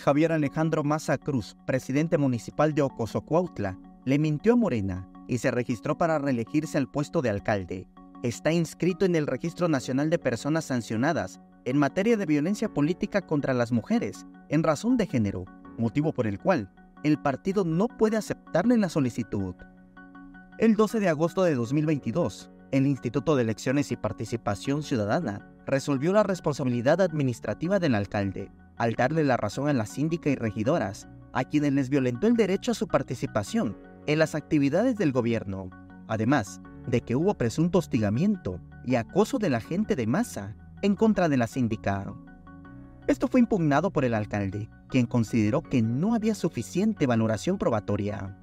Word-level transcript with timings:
Javier 0.00 0.32
Alejandro 0.32 0.82
Maza 0.82 1.18
Cruz, 1.18 1.58
presidente 1.66 2.16
municipal 2.16 2.74
de 2.74 2.80
Ocosocuautla, 2.80 3.78
le 4.06 4.18
mintió 4.18 4.54
a 4.54 4.56
Morena 4.56 5.06
y 5.28 5.38
se 5.38 5.50
registró 5.50 5.98
para 5.98 6.18
reelegirse 6.18 6.78
al 6.78 6.90
puesto 6.90 7.20
de 7.20 7.28
alcalde. 7.28 7.86
Está 8.22 8.50
inscrito 8.50 9.04
en 9.04 9.14
el 9.14 9.26
Registro 9.26 9.68
Nacional 9.68 10.08
de 10.08 10.18
Personas 10.18 10.64
Sancionadas 10.64 11.38
en 11.66 11.76
materia 11.76 12.16
de 12.16 12.24
violencia 12.24 12.70
política 12.70 13.26
contra 13.26 13.52
las 13.52 13.72
mujeres 13.72 14.24
en 14.48 14.62
razón 14.62 14.96
de 14.96 15.06
género, 15.06 15.44
motivo 15.76 16.14
por 16.14 16.26
el 16.26 16.38
cual 16.38 16.72
el 17.04 17.18
partido 17.18 17.64
no 17.64 17.86
puede 17.86 18.16
aceptarle 18.16 18.78
la 18.78 18.88
solicitud. 18.88 19.54
El 20.58 20.76
12 20.76 21.00
de 21.00 21.10
agosto 21.10 21.42
de 21.42 21.54
2022, 21.54 22.50
el 22.70 22.86
Instituto 22.86 23.36
de 23.36 23.42
Elecciones 23.42 23.92
y 23.92 23.96
Participación 23.96 24.82
Ciudadana 24.82 25.46
resolvió 25.66 26.14
la 26.14 26.22
responsabilidad 26.22 27.02
administrativa 27.02 27.78
del 27.78 27.94
alcalde 27.94 28.50
al 28.80 28.94
darle 28.94 29.24
la 29.24 29.36
razón 29.36 29.68
a 29.68 29.74
la 29.74 29.84
síndica 29.84 30.30
y 30.30 30.36
regidoras, 30.36 31.06
a 31.34 31.44
quienes 31.44 31.74
les 31.74 31.90
violentó 31.90 32.26
el 32.26 32.34
derecho 32.34 32.70
a 32.70 32.74
su 32.74 32.88
participación 32.88 33.76
en 34.06 34.18
las 34.18 34.34
actividades 34.34 34.96
del 34.96 35.12
gobierno, 35.12 35.68
además 36.08 36.62
de 36.86 37.02
que 37.02 37.14
hubo 37.14 37.34
presunto 37.34 37.76
hostigamiento 37.76 38.58
y 38.86 38.94
acoso 38.94 39.36
de 39.36 39.50
la 39.50 39.60
gente 39.60 39.96
de 39.96 40.06
masa 40.06 40.56
en 40.80 40.96
contra 40.96 41.28
de 41.28 41.36
la 41.36 41.46
síndica. 41.46 42.10
Esto 43.06 43.28
fue 43.28 43.40
impugnado 43.40 43.90
por 43.90 44.06
el 44.06 44.14
alcalde, 44.14 44.70
quien 44.88 45.04
consideró 45.04 45.60
que 45.60 45.82
no 45.82 46.14
había 46.14 46.34
suficiente 46.34 47.06
valoración 47.06 47.58
probatoria. 47.58 48.38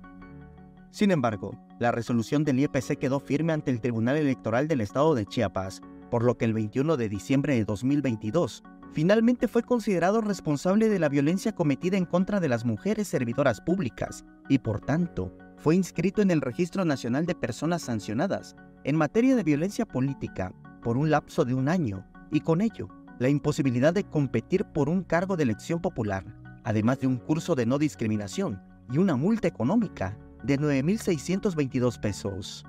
Sin 0.92 1.10
embargo, 1.10 1.58
la 1.80 1.92
resolución 1.92 2.44
del 2.44 2.60
IEPC 2.60 3.00
quedó 3.00 3.20
firme 3.20 3.54
ante 3.54 3.72
el 3.72 3.82
Tribunal 3.82 4.18
Electoral 4.18 4.68
del 4.68 4.82
Estado 4.82 5.16
de 5.16 5.26
Chiapas, 5.26 5.82
por 6.12 6.24
lo 6.24 6.38
que 6.38 6.46
el 6.46 6.54
21 6.54 6.96
de 6.96 7.10
diciembre 7.10 7.56
de 7.56 7.66
2022 7.66 8.62
finalmente 8.92 9.48
fue 9.48 9.64
considerado 9.64 10.22
responsable 10.22 10.90
de 10.90 11.00
la 11.00 11.10
violencia 11.10 11.54
cometida 11.54 11.98
en 11.98 12.06
contra 12.06 12.40
de 12.40 12.50
las 12.50 12.66
mujeres 12.66 13.08
servidoras 13.08 13.62
públicas 13.62 14.26
y 14.50 14.60
por 14.60 14.80
tanto 14.80 15.36
fue 15.58 15.76
inscrito 15.76 16.22
en 16.22 16.32
el 16.32 16.42
Registro 16.42 16.86
Nacional 16.86 17.26
de 17.26 17.36
Personas 17.36 17.82
Sancionadas 17.82 18.56
en 18.84 18.96
materia 18.96 19.36
de 19.36 19.44
violencia 19.44 19.86
política 19.86 20.54
por 20.82 20.98
un 20.98 21.10
lapso 21.10 21.46
de 21.46 21.54
un 21.54 21.68
año 21.68 22.06
y 22.32 22.42
con 22.42 22.62
ello 22.62 22.88
la 23.20 23.30
imposibilidad 23.30 23.94
de 23.94 24.04
competir 24.04 24.66
por 24.66 24.90
un 24.90 25.04
cargo 25.04 25.36
de 25.36 25.44
elección 25.44 25.82
popular, 25.82 26.24
además 26.64 27.00
de 27.00 27.08
un 27.08 27.18
curso 27.18 27.56
de 27.56 27.66
no 27.66 27.80
discriminación 27.80 28.62
y 28.92 29.00
una 29.00 29.16
multa 29.16 29.48
económica 29.48 30.18
de 30.44 30.60
9.622 30.60 32.00
pesos. 32.00 32.66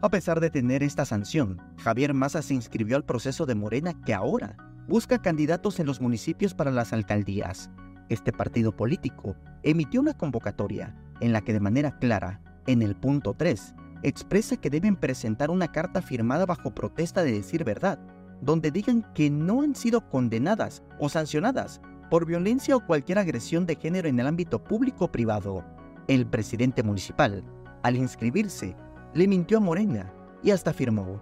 A 0.00 0.08
pesar 0.08 0.40
de 0.40 0.50
tener 0.50 0.82
esta 0.82 1.04
sanción, 1.04 1.60
Javier 1.78 2.14
Massa 2.14 2.40
se 2.40 2.54
inscribió 2.54 2.96
al 2.96 3.04
proceso 3.04 3.46
de 3.46 3.54
Morena 3.54 4.00
que 4.04 4.14
ahora 4.14 4.56
busca 4.88 5.20
candidatos 5.20 5.78
en 5.78 5.86
los 5.86 6.00
municipios 6.00 6.54
para 6.54 6.70
las 6.70 6.92
alcaldías. 6.92 7.70
Este 8.08 8.32
partido 8.32 8.74
político 8.74 9.36
emitió 9.62 10.00
una 10.00 10.14
convocatoria 10.14 10.96
en 11.20 11.32
la 11.32 11.42
que 11.42 11.52
de 11.52 11.60
manera 11.60 11.98
clara, 11.98 12.40
en 12.66 12.80
el 12.80 12.96
punto 12.96 13.34
3, 13.34 13.74
expresa 14.02 14.56
que 14.56 14.70
deben 14.70 14.96
presentar 14.96 15.50
una 15.50 15.70
carta 15.70 16.00
firmada 16.00 16.46
bajo 16.46 16.74
protesta 16.74 17.22
de 17.22 17.32
decir 17.32 17.64
verdad, 17.64 17.98
donde 18.40 18.70
digan 18.70 19.04
que 19.14 19.28
no 19.28 19.62
han 19.62 19.74
sido 19.74 20.08
condenadas 20.08 20.82
o 20.98 21.08
sancionadas 21.08 21.82
por 22.08 22.24
violencia 22.24 22.74
o 22.74 22.86
cualquier 22.86 23.18
agresión 23.18 23.66
de 23.66 23.76
género 23.76 24.08
en 24.08 24.18
el 24.18 24.26
ámbito 24.26 24.64
público 24.64 25.06
o 25.06 25.12
privado. 25.12 25.64
El 26.06 26.26
presidente 26.26 26.82
municipal, 26.82 27.44
al 27.82 27.96
inscribirse, 27.96 28.74
le 29.12 29.28
mintió 29.28 29.58
a 29.58 29.60
Morena 29.60 30.10
y 30.42 30.52
hasta 30.52 30.72
firmó. 30.72 31.20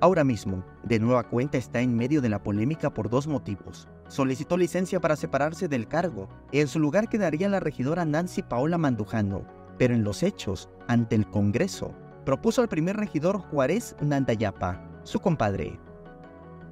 Ahora 0.00 0.22
mismo, 0.22 0.64
de 0.84 1.00
nueva 1.00 1.24
cuenta 1.24 1.58
está 1.58 1.80
en 1.80 1.96
medio 1.96 2.20
de 2.20 2.28
la 2.28 2.40
polémica 2.40 2.94
por 2.94 3.10
dos 3.10 3.26
motivos. 3.26 3.88
Solicitó 4.06 4.56
licencia 4.56 5.00
para 5.00 5.16
separarse 5.16 5.66
del 5.66 5.88
cargo. 5.88 6.28
En 6.52 6.68
su 6.68 6.78
lugar 6.78 7.08
quedaría 7.08 7.48
la 7.48 7.58
regidora 7.58 8.04
Nancy 8.04 8.42
Paola 8.42 8.78
Mandujano, 8.78 9.44
pero 9.76 9.94
en 9.94 10.04
los 10.04 10.22
hechos, 10.22 10.68
ante 10.86 11.16
el 11.16 11.28
Congreso, 11.28 11.94
propuso 12.24 12.62
al 12.62 12.68
primer 12.68 12.96
regidor 12.96 13.38
Juárez 13.38 13.96
Nandayapa, 14.00 14.80
su 15.02 15.18
compadre. 15.18 15.80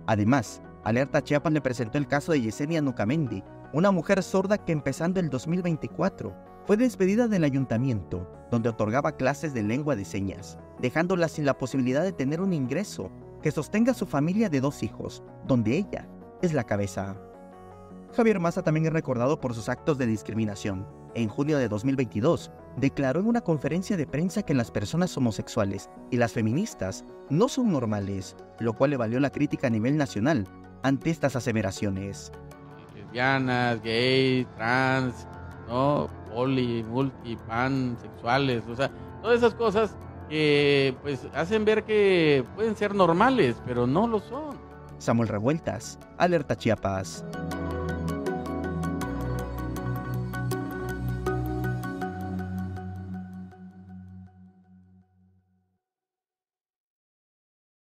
Además, 0.06 0.62
Alerta 0.84 1.20
Chiapas 1.20 1.52
le 1.52 1.60
presentó 1.60 1.98
el 1.98 2.06
caso 2.06 2.30
de 2.30 2.42
Yesenia 2.42 2.80
Nucamendi, 2.80 3.42
una 3.72 3.90
mujer 3.90 4.22
sorda 4.22 4.58
que 4.58 4.72
empezando 4.72 5.20
el 5.20 5.30
2024 5.30 6.34
fue 6.66 6.76
despedida 6.76 7.28
del 7.28 7.44
ayuntamiento, 7.44 8.28
donde 8.50 8.68
otorgaba 8.68 9.16
clases 9.16 9.54
de 9.54 9.62
lengua 9.62 9.96
de 9.96 10.04
señas, 10.04 10.58
dejándola 10.80 11.28
sin 11.28 11.44
la 11.44 11.58
posibilidad 11.58 12.02
de 12.02 12.12
tener 12.12 12.40
un 12.40 12.52
ingreso 12.52 13.10
que 13.42 13.50
sostenga 13.50 13.92
a 13.92 13.94
su 13.94 14.06
familia 14.06 14.48
de 14.48 14.60
dos 14.60 14.82
hijos, 14.82 15.22
donde 15.46 15.76
ella 15.76 16.08
es 16.42 16.52
la 16.52 16.64
cabeza. 16.64 17.16
Javier 18.14 18.40
Massa 18.40 18.62
también 18.62 18.86
es 18.86 18.92
recordado 18.92 19.40
por 19.40 19.54
sus 19.54 19.68
actos 19.68 19.98
de 19.98 20.06
discriminación. 20.06 20.86
En 21.14 21.28
junio 21.28 21.58
de 21.58 21.68
2022, 21.68 22.50
declaró 22.76 23.20
en 23.20 23.26
una 23.26 23.40
conferencia 23.40 23.96
de 23.96 24.06
prensa 24.06 24.42
que 24.42 24.54
las 24.54 24.70
personas 24.70 25.16
homosexuales 25.16 25.88
y 26.10 26.16
las 26.16 26.32
feministas 26.32 27.04
no 27.30 27.48
son 27.48 27.72
normales, 27.72 28.36
lo 28.58 28.74
cual 28.74 28.90
le 28.90 28.96
valió 28.96 29.20
la 29.20 29.30
crítica 29.30 29.66
a 29.66 29.70
nivel 29.70 29.96
nacional 29.96 30.46
ante 30.82 31.10
estas 31.10 31.36
aseveraciones. 31.36 32.32
Lesbianas, 33.06 33.82
gay, 33.82 34.46
trans, 34.56 35.26
¿no? 35.68 36.08
Poli, 36.32 36.82
multi, 36.82 37.36
pan, 37.36 37.96
sexuales, 38.00 38.62
o 38.68 38.76
sea, 38.76 38.90
todas 39.22 39.38
esas 39.38 39.54
cosas 39.54 39.96
que 40.28 40.94
pues 41.02 41.26
hacen 41.34 41.64
ver 41.64 41.84
que 41.84 42.44
pueden 42.54 42.76
ser 42.76 42.94
normales, 42.94 43.56
pero 43.64 43.86
no 43.86 44.06
lo 44.06 44.20
son. 44.20 44.56
Samuel 44.98 45.28
Revueltas, 45.28 45.98
Alerta 46.18 46.56
Chiapas. 46.56 47.24